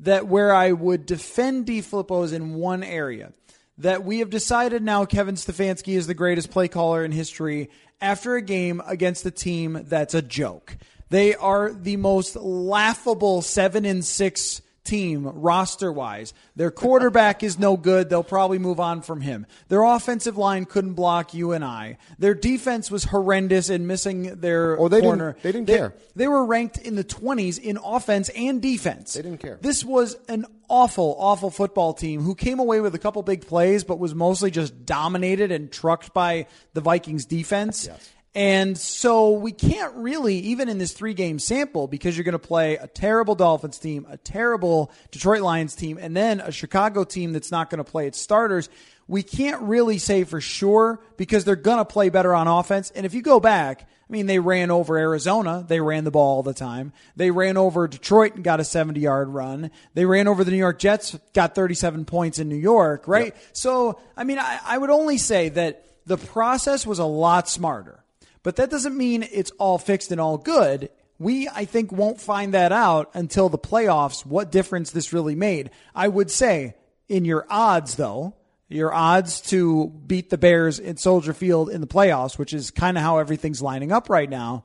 [0.00, 3.32] that where I would defend DeFilippo is in one area
[3.78, 8.36] that we have decided now Kevin Stefanski is the greatest play caller in history after
[8.36, 10.76] a game against a team that's a joke.
[11.08, 16.32] They are the most laughable seven and six team roster wise.
[16.54, 18.08] Their quarterback is no good.
[18.08, 19.44] They'll probably move on from him.
[19.68, 21.98] Their offensive line couldn't block you and I.
[22.20, 25.36] Their defense was horrendous in missing their Oh, they didn't- corner.
[25.42, 25.94] they didn't care.
[26.14, 29.14] They were ranked in the 20s in offense and defense.
[29.14, 29.58] They didn't care.
[29.60, 33.84] This was an awful, awful football team who came away with a couple big plays,
[33.84, 37.86] but was mostly just dominated and trucked by the Vikings defense.
[37.86, 38.10] Yes.
[38.34, 42.38] And so we can't really, even in this three game sample, because you're going to
[42.38, 47.32] play a terrible Dolphins team, a terrible Detroit Lions team, and then a Chicago team
[47.32, 48.68] that's not going to play its starters.
[49.08, 52.90] We can't really say for sure because they're going to play better on offense.
[52.90, 55.64] And if you go back, I mean, they ran over Arizona.
[55.66, 56.92] They ran the ball all the time.
[57.16, 59.72] They ran over Detroit and got a 70 yard run.
[59.94, 63.34] They ran over the New York Jets, got 37 points in New York, right?
[63.52, 68.04] So, I mean, I, I would only say that the process was a lot smarter.
[68.44, 70.88] But that doesn't mean it's all fixed and all good.
[71.18, 75.70] We, I think, won't find that out until the playoffs, what difference this really made.
[75.96, 76.76] I would say,
[77.08, 78.34] in your odds, though,
[78.68, 82.96] your odds to beat the Bears in Soldier Field in the playoffs, which is kind
[82.96, 84.64] of how everything's lining up right now,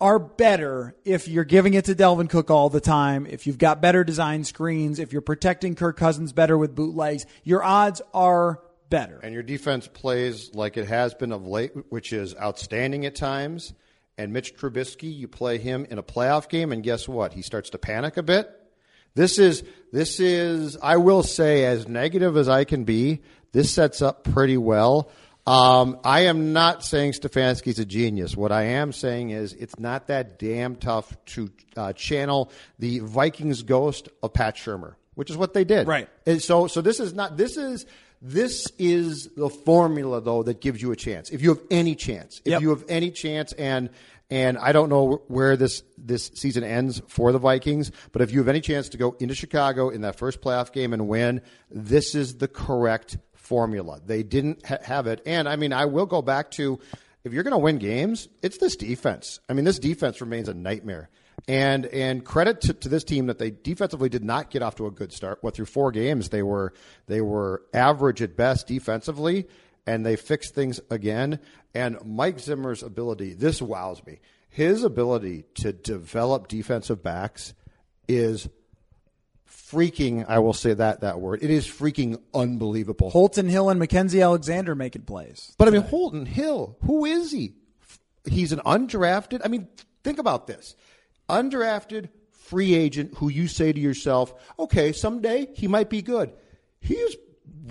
[0.00, 3.80] are better if you're giving it to Dalvin Cook all the time, if you've got
[3.80, 7.26] better design screens, if you're protecting Kirk Cousins better with bootlegs.
[7.44, 9.18] Your odds are better.
[9.22, 13.72] And your defense plays like it has been of late, which is outstanding at times.
[14.18, 17.34] And Mitch Trubisky, you play him in a playoff game, and guess what?
[17.34, 18.50] He starts to panic a bit.
[19.16, 23.22] This is this is I will say as negative as I can be.
[23.52, 25.10] This sets up pretty well.
[25.46, 28.36] Um, I am not saying Stefanski's a genius.
[28.36, 33.62] What I am saying is it's not that damn tough to uh, channel the Vikings
[33.62, 35.86] ghost of Pat Shurmur, which is what they did.
[35.86, 36.08] Right.
[36.26, 37.36] And so, so this is not.
[37.36, 37.86] This is
[38.20, 41.30] this is the formula though that gives you a chance.
[41.30, 42.62] If you have any chance, if Yep.
[42.62, 43.88] you have any chance, and
[44.30, 48.38] and I don't know where this this season ends for the Vikings, but if you
[48.38, 52.14] have any chance to go into Chicago in that first playoff game and win, this
[52.14, 54.00] is the correct formula.
[54.04, 56.80] They didn't ha- have it, and I mean, I will go back to
[57.26, 59.40] if you're going to win games, it's this defense.
[59.48, 61.10] I mean, this defense remains a nightmare.
[61.48, 64.86] And and credit to, to this team that they defensively did not get off to
[64.86, 65.38] a good start.
[65.42, 66.72] What through four games they were
[67.06, 69.46] they were average at best defensively,
[69.86, 71.38] and they fixed things again.
[71.74, 74.20] And Mike Zimmer's ability, this wows me.
[74.48, 77.54] His ability to develop defensive backs
[78.08, 78.48] is
[79.48, 80.24] freaking.
[80.28, 81.42] I will say that that word.
[81.42, 83.10] It is freaking unbelievable.
[83.10, 85.54] Holton Hill and Mackensie Alexander making plays.
[85.58, 87.54] But I mean, Holton Hill, who is he?
[88.24, 89.42] He's an undrafted.
[89.44, 89.68] I mean,
[90.02, 90.74] think about this:
[91.28, 96.32] undrafted free agent who you say to yourself, "Okay, someday he might be good."
[96.80, 97.16] He's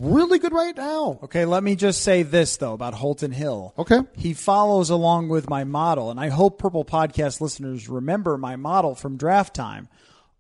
[0.02, 1.20] really good right now.
[1.24, 3.74] Okay, let me just say this though about Holton Hill.
[3.78, 4.00] Okay.
[4.16, 8.96] He follows along with my model, and I hope Purple Podcast listeners remember my model
[8.96, 9.88] from draft time.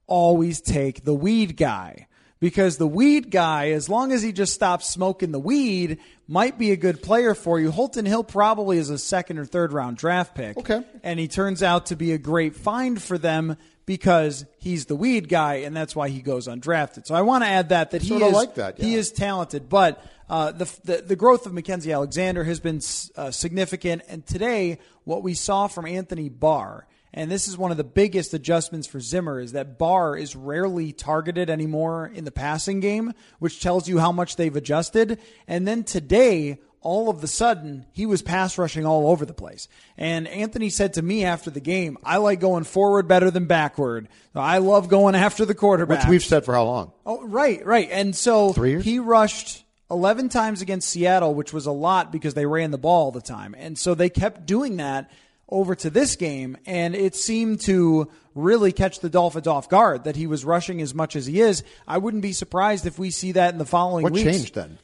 [0.08, 2.08] Always take the weed guy.
[2.42, 6.72] Because the weed guy, as long as he just stops smoking the weed, might be
[6.72, 7.72] a good player for you.
[7.72, 10.58] Holton Hill probably is a second or third round draft pick.
[10.58, 10.84] Okay.
[11.02, 15.30] And he turns out to be a great find for them because he's the weed
[15.30, 17.06] guy, and that's why he goes undrafted.
[17.06, 20.04] So I want to add that that he is like that, he is talented, but
[20.30, 22.82] uh, the, the the growth of Mackensie Alexander has been
[23.16, 24.02] uh, significant.
[24.08, 28.34] And today, what we saw from Anthony Barr, and this is one of the biggest
[28.34, 33.62] adjustments for Zimmer, is that Barr is rarely targeted anymore in the passing game, which
[33.62, 35.20] tells you how much they've adjusted.
[35.48, 36.60] And then today.
[36.86, 39.68] All of the sudden he was pass rushing all over the place.
[39.98, 44.08] And Anthony said to me after the game, I like going forward better than backward.
[44.36, 46.02] I love going after the quarterback.
[46.02, 46.92] Which we've said for how long?
[47.06, 47.90] Oh, right, right.
[47.92, 52.70] And so he rushed 11 times against Seattle, which was a lot because they ran
[52.72, 53.56] the ball all the time.
[53.58, 55.10] And so they kept doing that
[55.50, 60.16] over to this game, and it seemed to really catch the Dolphins off guard that
[60.16, 61.64] he was rushing as much as he is.
[61.88, 64.24] I wouldn't be surprised if we see that in the following What weeks.
[64.24, 64.80] changed then?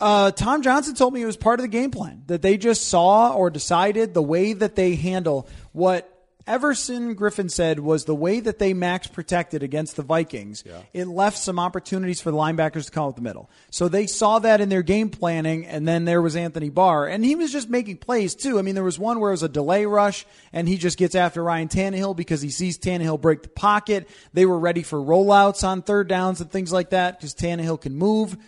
[0.00, 2.88] Uh, Tom Johnson told me it was part of the game plan that they just
[2.88, 6.14] saw or decided the way that they handle what
[6.48, 10.64] Everson Griffen said was the way that they max protected against the Vikings.
[10.94, 13.50] It left some opportunities for the linebackers to come up the middle.
[13.70, 17.22] So they saw that in their game planning, and then there was Anthony Barr, and
[17.22, 18.58] he was just making plays too.
[18.58, 21.14] I mean, there was one where it was a delay rush, and he just gets
[21.14, 24.08] after Ryan Tannehill because he sees Tannehill break the pocket.
[24.32, 27.94] They were ready for rollouts on third downs and things like that because Tannehill can
[27.94, 28.38] move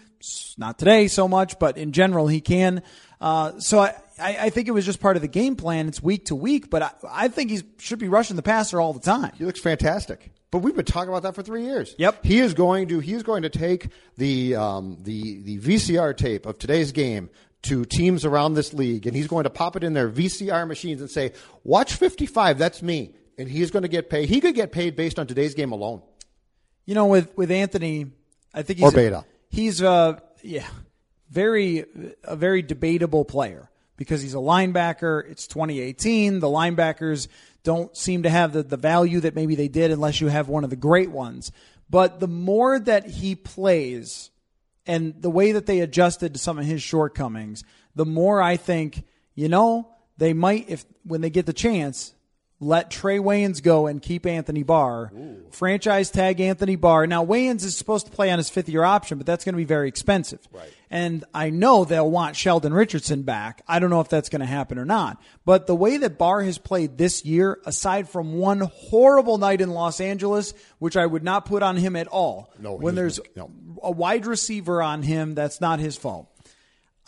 [0.59, 2.83] not today so much, but in general he can.
[3.21, 5.89] Uh, so I, I, I think it was just part of the game plan.
[5.89, 8.93] It's week to week, but I, I think he should be rushing the passer all
[8.93, 9.33] the time.
[9.37, 10.31] He looks fantastic.
[10.51, 11.95] But we've been talking about that for three years.
[11.99, 12.25] Yep.
[12.25, 16.45] He is going to he is going to take the um, the the VCR tape
[16.45, 17.31] of today's game
[17.63, 21.01] to teams around this league, and he's going to pop it in their VCR machines
[21.01, 22.59] and say, "Watch 55.
[22.59, 24.29] That's me." And he's going to get paid.
[24.29, 26.03] He could get paid based on today's game alone.
[26.85, 28.07] You know, with with Anthony,
[28.53, 29.25] I think he's Or Beta.
[29.51, 30.67] He's uh yeah,
[31.29, 31.85] very
[32.25, 35.29] a very debatable player because he's a linebacker.
[35.31, 36.41] It's 2018.
[36.41, 37.29] The linebackers
[37.63, 40.65] don't seem to have the, the value that maybe they did unless you have one
[40.65, 41.53] of the great ones.
[41.91, 44.31] But the more that he plays
[44.87, 47.63] and the way that they adjusted to some of his shortcomings,
[47.95, 52.15] the more I think, you know, they might if when they get the chance,
[52.61, 55.11] let Trae Waynes go and keep Anthony Barr.
[55.51, 57.07] Franchise tag Anthony Barr.
[57.07, 59.57] Now Waynes is supposed to play on his fifth year option, but that's going to
[59.57, 60.41] be very expensive.
[60.53, 60.71] Right.
[60.91, 63.63] And I know they'll want Sheldon Richardson back.
[63.67, 65.23] I don't know if that's going to happen or not.
[65.47, 69.71] But the way that Barr has played this year, aside from one horrible night in
[69.71, 72.53] Los Angeles, which I would not put on him at all.
[72.59, 73.51] No, when there's no.
[73.83, 76.29] a wide receiver on him, that's not his fault.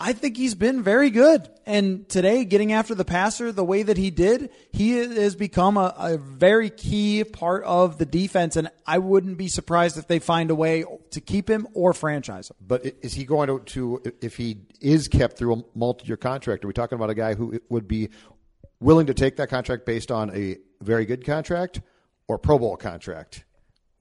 [0.03, 1.49] I think he's been very good.
[1.65, 5.95] And today, getting after the passer the way that he did, he has become a,
[5.97, 8.57] a very key part of the defense.
[8.57, 12.51] And I wouldn't be surprised if they find a way to keep him or franchise
[12.51, 12.57] him.
[12.61, 16.65] But is he going to, to if he is kept through a multi-year contract?
[16.65, 18.09] Are we talking about a guy who would be
[18.81, 21.81] willing to take that contract based on a very good contract
[22.27, 23.45] or Pro Bowl contract,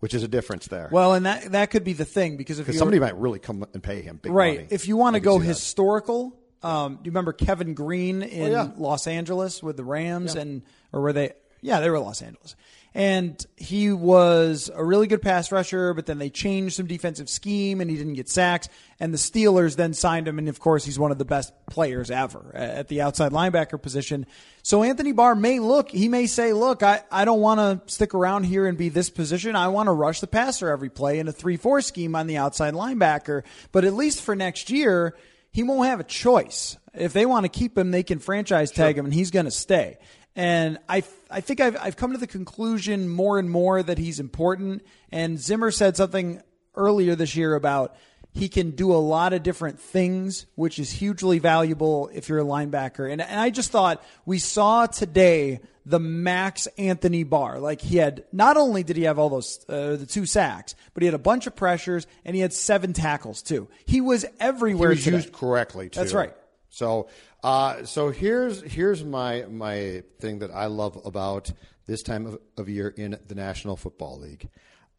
[0.01, 0.89] which is a difference there?
[0.91, 3.81] Well, and that that could be the thing because if somebody might really come and
[3.81, 4.67] pay him big right, money.
[4.69, 8.71] if you want to go historical, um, do you remember Kevin Greene in Oh, yeah.
[8.77, 11.31] Los Angeles with the Rams and or were they?
[11.61, 12.55] Yeah, they were Los Angeles.
[12.93, 17.79] And he was a really good pass rusher, but then they changed some defensive scheme
[17.79, 18.67] and he didn't get sacks.
[18.99, 20.37] And the Steelers then signed him.
[20.37, 24.25] And of course, he's one of the best players ever at the outside linebacker position.
[24.61, 28.13] So Anthony Barr may look, he may say, look, I, I don't want to stick
[28.13, 29.55] around here and be this position.
[29.55, 32.37] I want to rush the passer every play in a 3 4 scheme on the
[32.37, 33.43] outside linebacker.
[33.71, 35.15] But at least for next year,
[35.53, 36.77] he won't have a choice.
[36.93, 39.51] If they want to keep him, they can franchise tag him and he's going to
[39.51, 39.97] stay.
[40.35, 44.19] And I, I think I've, I've come to the conclusion more and more that he's
[44.19, 44.85] important.
[45.11, 46.41] And Zimmer said something
[46.75, 47.95] earlier this year about
[48.33, 52.45] he can do a lot of different things, which is hugely valuable if you're a
[52.45, 53.11] linebacker.
[53.11, 57.59] And, and I just thought we saw today the max Anthony Barr.
[57.59, 61.03] Like he had, not only did he have all those, uh, the two sacks, but
[61.03, 63.67] he had a bunch of pressures and he had seven tackles too.
[63.85, 64.91] He was everywhere.
[64.91, 65.17] he was today.
[65.17, 65.89] used correctly.
[65.89, 65.99] Too.
[65.99, 66.33] That's right.
[66.71, 67.09] So,
[67.43, 71.51] uh, so here's here's my my thing that I love about
[71.85, 74.49] this time of, of year in the National Football League.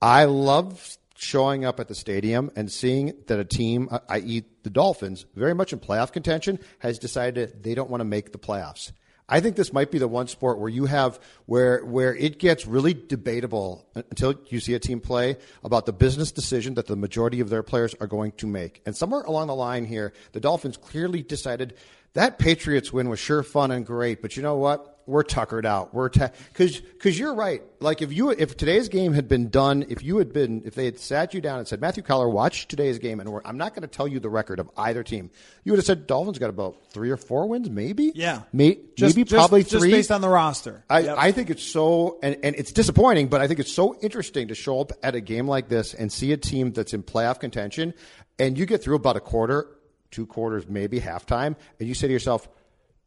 [0.00, 4.70] I love showing up at the stadium and seeing that a team, uh, i.e., the
[4.70, 8.92] Dolphins, very much in playoff contention, has decided they don't want to make the playoffs.
[9.32, 12.66] I think this might be the one sport where you have where where it gets
[12.66, 17.40] really debatable until you see a team play about the business decision that the majority
[17.40, 18.82] of their players are going to make.
[18.84, 21.72] And somewhere along the line here, the Dolphins clearly decided
[22.12, 24.91] that Patriots win was sure fun and great, but you know what?
[25.06, 25.92] We're tuckered out.
[25.92, 27.62] We're because because you're right.
[27.80, 30.84] Like if you if today's game had been done, if you had been if they
[30.84, 33.74] had sat you down and said Matthew Coller, watch today's game, and we're, I'm not
[33.74, 35.30] going to tell you the record of either team.
[35.64, 38.12] You would have said Dolphins got about three or four wins, maybe.
[38.14, 38.42] Yeah.
[38.52, 40.84] May, Just- maybe just- probably just three based on the roster.
[40.88, 41.16] I, Yep.
[41.18, 44.54] I think it's so, and, and it's disappointing, but I think it's so interesting to
[44.54, 47.94] show up at a game like this and see a team that's in playoff contention,
[48.38, 49.66] and you get through about a quarter,
[50.12, 52.48] two quarters, maybe halftime, and you say to yourself,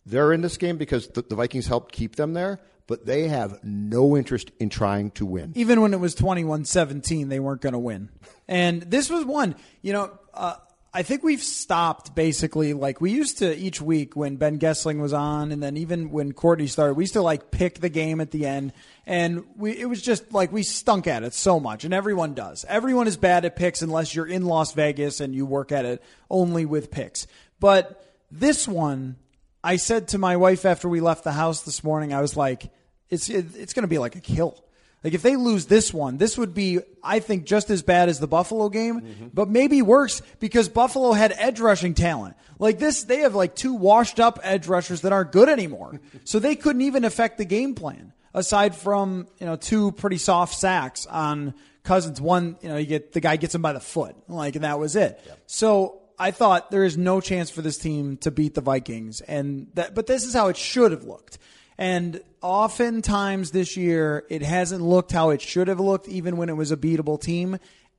[0.06, 3.64] they're in this game because the, the Vikings helped keep them there, but they have
[3.64, 5.52] no interest in trying to win.
[5.56, 8.10] even when it was 21-17 they weren't going to win
[8.48, 10.56] and this was one you know uh,
[10.96, 15.12] I think we've stopped basically like we used to each week when Ben Goessling was
[15.12, 18.32] on, and then even when Courtney started, we used to like pick the game at
[18.32, 18.72] the end,
[19.06, 22.64] and we it was just like we stunk at it so much, and everyone does.
[22.70, 26.02] Everyone is bad at picks unless you're in Las Vegas and you work at it
[26.30, 27.28] only with picks.
[27.60, 28.02] But
[28.32, 29.18] this one,
[29.66, 32.72] I said to my wife after we left the house this morning, I was like,
[33.10, 34.64] it's it, it's going to be like a kill.
[35.04, 38.20] Like if they lose this one, this would be, I think, just as bad as
[38.20, 39.28] the Buffalo game, mm-hmm.
[39.34, 42.36] but maybe worse because Buffalo had edge rushing talent.
[42.60, 46.00] Like this, they have like two washed up edge rushers that aren't good anymore.
[46.26, 50.54] so they couldn't even affect the game plan aside from, you know, two pretty soft
[50.54, 52.22] sacks on Cousins.
[52.22, 54.78] One, you know, you get the guy gets him by the foot, like, and that
[54.78, 55.20] was it.
[55.26, 55.40] Yep.
[55.48, 59.68] So I thought there is no chance for this team to beat the Vikings, and
[59.74, 61.38] that, but this is how it should have looked.
[61.78, 66.56] And oftentimes this year, it hasn't looked how it should have looked, even when it
[66.56, 67.58] was a beatable team.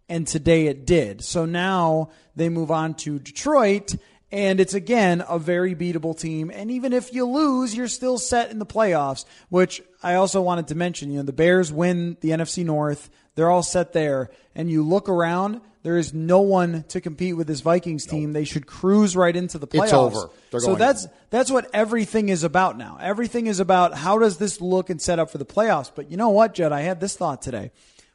[0.09, 1.23] And today it did.
[1.25, 3.97] So now they move on to Detroit,
[4.31, 6.51] and it's again a very beatable team.
[6.55, 10.69] And even if you lose, you're still set in the playoffs, which I also wanted
[10.69, 11.11] to mention.
[11.11, 14.31] You know, the Bears win the NFC North, they're all set there.
[14.55, 18.31] And you look around, there is no one to compete with this Vikings team.
[18.31, 18.35] Nope.
[18.35, 19.85] They should cruise right into the playoffs.
[19.85, 20.31] It's over.
[20.59, 22.99] so that's that's what everything is about now.
[23.01, 25.93] Everything is about how does this look and set up for the playoffs.
[25.95, 26.73] But you know what, Judd?
[26.73, 27.71] I had this thought today.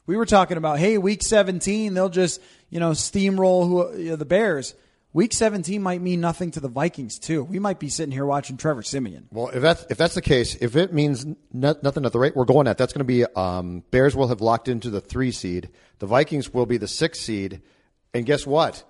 [0.05, 4.15] We were talking about, hey, week 17, they'll just you know steamroll who you know,
[4.17, 4.75] the Bears.
[5.13, 7.43] Week 17 might mean nothing to the Vikings too.
[7.43, 9.27] We might be sitting here watching Trevor Siemian.
[9.29, 12.45] Well, if that's if that's the case, if it means nothing at the rate we're
[12.45, 15.69] going at, that's going to be um, Bears will have locked into the three seed.
[15.99, 17.61] The Vikings will be the six seed,
[18.13, 18.85] and guess what?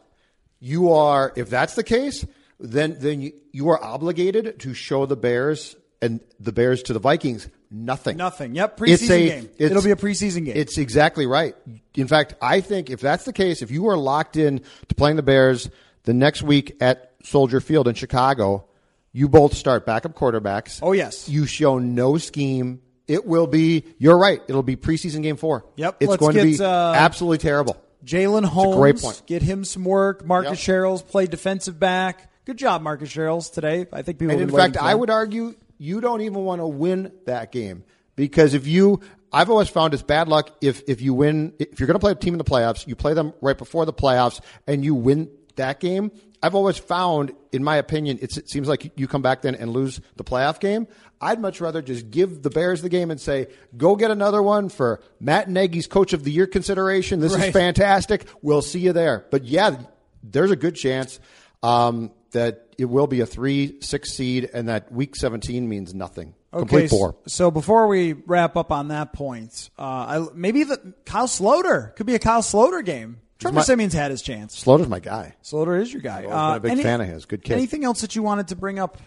[0.59, 2.23] You are if that's the case,
[2.59, 6.99] then then you, you are obligated to show the Bears and the Bears to the
[6.99, 8.17] Vikings nothing.
[8.17, 8.53] Nothing.
[8.53, 8.77] Yep.
[8.77, 9.49] Preseason a, game.
[9.57, 10.55] It'll be a preseason game.
[10.55, 11.55] It's exactly right.
[11.95, 15.15] In fact, I think if that's the case, if you are locked in to playing
[15.15, 15.69] the Bears
[16.03, 18.65] the next week at Soldier Field in Chicago,
[19.11, 20.79] you both start backup quarterbacks.
[20.81, 21.27] Oh, yes.
[21.27, 22.81] You show no scheme.
[23.07, 25.65] It will be, you're right, it'll be preseason game four.
[25.75, 25.97] Yep.
[25.99, 27.75] It's Let's going get, to be uh, absolutely terrible.
[28.05, 29.21] Jalyn Holmes, great point.
[29.25, 30.25] get him some work.
[30.25, 30.77] Marcus yep.
[30.77, 32.31] Sherels play defensive back.
[32.45, 33.85] Good job, Marcus Sherels today.
[33.93, 34.33] I think people.
[34.33, 37.83] And in fact, I would argue you don't even want to win that game
[38.15, 41.87] because if you, I've always found it's bad luck if if you win if you're
[41.87, 44.41] going to play a team in the playoffs, you play them right before the playoffs
[44.65, 46.11] and you win that game.
[46.43, 50.01] I've always found, in my opinion, it seems like you come back then and lose
[50.15, 50.87] the playoff game.
[51.19, 53.47] I'd much rather just give the Bears the game and say,
[53.77, 57.19] go get another one for Matt Nagy's Coach of the Year consideration.
[57.19, 57.49] This right.
[57.49, 58.25] is fantastic.
[58.41, 59.25] We'll see you there.
[59.29, 59.77] But yeah,
[60.23, 61.19] there's a good chance
[61.61, 66.33] um, that it will be a three, six seed, and that Week 17 means nothing.
[66.53, 67.15] Okay, Complete four.
[67.27, 72.05] So before we wrap up on that point, uh, I, maybe the Kyle Sloter could
[72.05, 73.21] be a Kyle Sloter game.
[73.41, 74.63] Trevor my, Siemian's had his chance.
[74.63, 75.35] Sloter's my guy.
[75.43, 76.19] Sloter is your guy.
[76.19, 77.25] I've uh, been a big any, fan of his.
[77.25, 77.53] Good kid.
[77.53, 78.99] Anything else that you wanted to bring up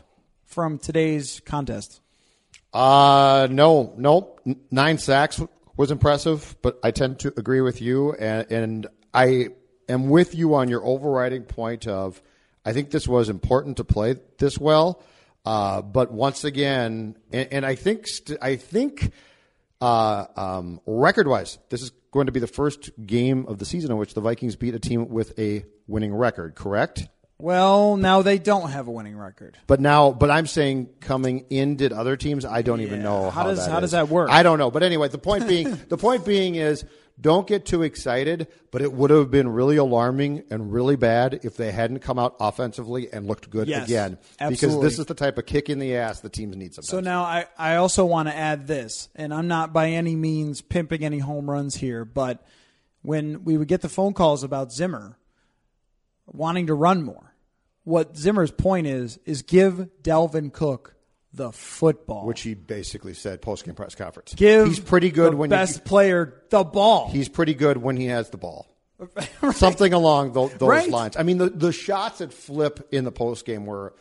[0.47, 2.01] from today's contest?
[2.73, 4.37] Uh, no, no.
[4.73, 5.41] Nine sacks
[5.77, 9.51] was impressive, but I tend to agree with you, and, and I
[9.89, 12.21] am with you on your overriding point of
[12.65, 15.03] I think this was important to play this well.
[15.45, 19.13] Uh, but once again, and, and I think st- I think
[19.81, 23.91] uh, um, record wise, this is going to be the first game of the season
[23.91, 27.09] in which the Vikings beat a team with a winning record, correct?
[27.39, 29.59] Well, now they don't have a winning record.
[29.67, 32.45] But now, but I'm saying coming in, did other teams?
[32.45, 32.87] I don't yeah.
[32.87, 33.83] even know how, how does that how is.
[33.83, 34.31] does that work?
[34.31, 34.71] I don't know.
[34.71, 36.85] But anyway, the point being, the point being is
[37.21, 41.57] don't get too excited, but it would have been really alarming and really bad if
[41.57, 44.19] they hadn't come out offensively and looked good yes, again.
[44.41, 44.55] Absolutely.
[44.55, 46.91] Because this is the type of kick in the ass the teams need sometimes.
[46.91, 50.61] So now I, I also want to add this, and I'm not by any means
[50.61, 52.45] pimping any home runs here, but
[53.03, 55.17] when we would get the phone calls about Zimmer
[56.27, 57.35] wanting to run more,
[57.85, 60.94] what Zimmer's point is, is give Dalvin Cook
[61.35, 64.35] the football, which he basically said post game press conference.
[64.35, 67.09] Give he's pretty good the when best you, player the ball.
[67.11, 68.69] He's pretty good when he has the ball.
[69.17, 69.55] right.
[69.55, 70.89] Something along those, those right.
[70.89, 71.17] lines.
[71.17, 73.95] I mean, the the shots at Flip in the post game were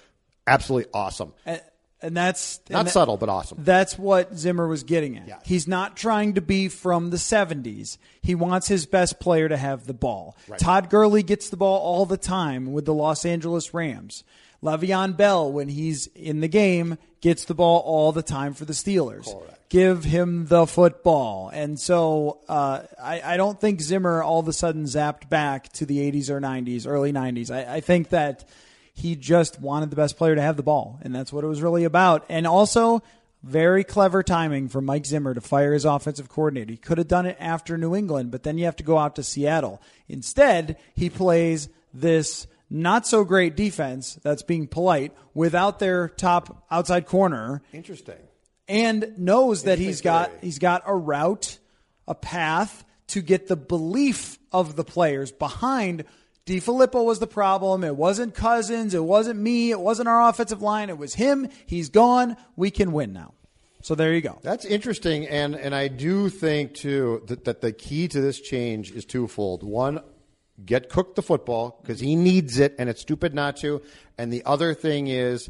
[0.45, 1.33] absolutely awesome.
[1.45, 1.61] And,
[2.03, 3.59] and that's not and that, subtle, but awesome.
[3.63, 5.27] That's what Zimmer was getting at.
[5.27, 5.39] Yeah.
[5.45, 7.97] He's not trying to be from the 70s.
[8.21, 10.35] He wants his best player to have the ball.
[10.49, 10.59] Right.
[10.59, 14.25] Todd Gurley gets the ball all the time with the Los Angeles Rams.
[14.63, 18.73] Le'Veon Bell, when he's in the game, gets the ball all the time for the
[18.73, 19.25] Steelers.
[19.25, 19.69] Correct.
[19.69, 21.49] Give him the football.
[21.49, 25.85] And so uh, I, I, don't think Zimmer all of a sudden zapped back to
[25.85, 27.51] the 80s or 90s, early 90s.
[27.51, 28.47] I, I think that
[28.93, 31.61] he just wanted the best player to have the ball, and that's what it was
[31.61, 32.25] really about.
[32.29, 33.01] And also,
[33.41, 36.71] very clever timing for Mike Zimmer to fire his offensive coordinator.
[36.71, 39.15] He could have done it after New England, but then you have to go out
[39.15, 39.81] to Seattle.
[40.07, 47.05] Instead, he plays this not so great defense that's being polite without their top outside
[47.05, 48.17] corner Interesting.
[48.67, 51.59] and knows that he's got he's got a route,
[52.07, 56.05] a path to get the belief of the players behind.
[56.45, 57.83] DeFilippo was the problem.
[57.83, 58.93] It wasn't Cousins.
[58.93, 59.71] It wasn't me.
[59.71, 60.89] It wasn't our offensive line.
[60.89, 61.47] It was him.
[61.65, 62.35] He's gone.
[62.55, 63.33] We can win now.
[63.81, 64.39] So there you go.
[64.41, 68.91] That's interesting, and and I do think too that, that the key to this change
[68.91, 69.61] is twofold.
[69.61, 69.99] One,
[70.63, 73.81] get Cook the football because he needs it, and it's stupid not to.
[74.17, 75.49] And the other thing is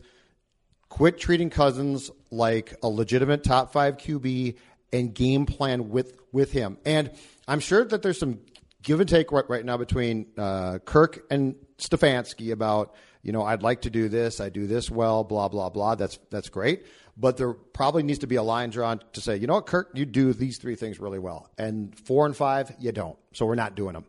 [0.90, 4.56] quit treating Cousins like a legitimate top five QB
[4.92, 6.78] and game plan with with him.
[6.86, 7.12] And
[7.48, 8.40] I'm sure that there's some
[8.82, 12.94] give and take right, right now between uh, Kirk and Stefanski about
[13.24, 15.96] you know I'd like to do this, I do this well, blah blah blah.
[15.96, 16.86] That's that's great.
[17.16, 19.92] But there probably needs to be a line drawn to say, you know what, Kirk,
[19.94, 23.18] you do these three things really well, and four and five you don't.
[23.34, 24.06] So we're not doing them.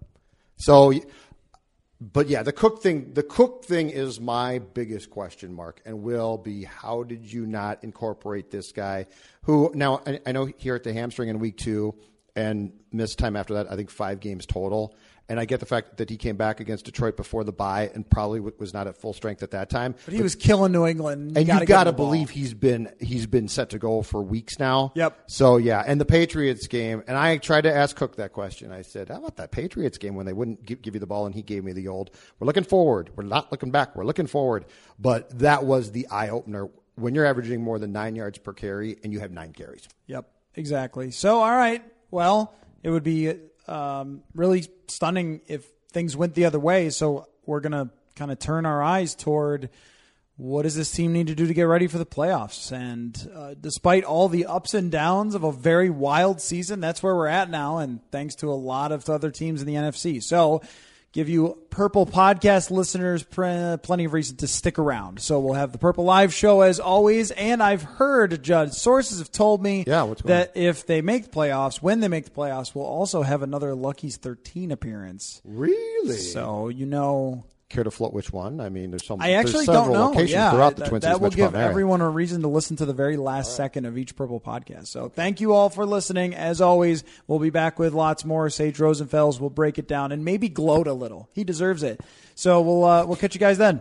[0.57, 0.93] So
[2.13, 6.37] but yeah, the Cook thing, the Cook thing is my biggest question mark, and will
[6.37, 9.07] be how did you not incorporate this guy?
[9.43, 11.95] Who now I, I know here at the hamstring in week two,
[12.37, 13.71] and missed time after that.
[13.71, 14.95] I think five games total.
[15.27, 18.09] And I get the fact that he came back against Detroit before the bye and
[18.09, 19.95] probably w- was not at full strength at that time.
[20.05, 21.39] But he was killing New England.
[21.39, 22.09] and you got to ball.
[22.09, 24.93] believe he's been he's been set to go for weeks now.
[24.95, 25.18] Yep.
[25.29, 28.70] So yeah, and the Patriots game, and I tried to ask Cook that question.
[28.70, 31.25] I said, "How about that Patriots game when they wouldn't give, give you the ball?"
[31.25, 33.09] And he gave me the old, "We're looking forward.
[33.16, 33.97] We're not looking back.
[33.97, 34.66] We're looking forward."
[34.99, 38.99] But that was the eye opener when you're averaging more than nine yards per carry
[39.03, 39.89] and you have nine carries.
[40.07, 41.11] Yep, exactly.
[41.12, 41.83] So, all right.
[42.11, 43.35] Well, it would be
[43.67, 46.91] um, really stunning if things went the other way.
[46.91, 49.69] So, we're going to kind of turn our eyes toward
[50.37, 52.73] what does this team need to do to get ready for the playoffs.
[52.73, 57.15] And uh, despite all the ups and downs of a very wild season, that's where
[57.15, 57.79] we're at now.
[57.79, 60.23] And thanks to a lot of other teams in the NFC.
[60.23, 60.61] So,
[61.15, 65.21] give you Purple Podcast listeners pr- plenty of reason to stick around.
[65.21, 67.31] So we'll have the Purple Live show as always.
[67.31, 71.77] And I've heard, Judd, sources have told me Yeah, that if they make the playoffs,
[71.81, 75.41] when they make the playoffs, we'll also have another Lucky's 13 appearance.
[75.45, 76.17] Really?
[76.19, 78.61] So, you know, Care to float which one?
[78.61, 79.21] I mean, there's some.
[79.21, 80.07] I actually several don't know.
[80.09, 82.77] locations Yeah, throughout the that, Twin that Cities will give everyone a reason to listen
[82.77, 84.89] to the very last second of each Purple podcast.
[84.89, 86.35] So thank you all for listening.
[86.35, 88.51] As always, we'll be back with lots more.
[88.51, 91.31] Sage Rosenfels will break it down and maybe gloat a little.
[91.33, 92.01] He deserves it.
[92.35, 93.81] So we'll uh, we'll catch you guys then.